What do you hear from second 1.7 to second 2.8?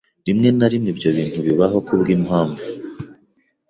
kubwimpamvu.